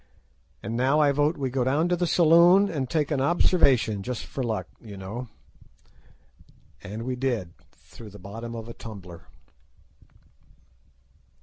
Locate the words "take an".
2.89-3.21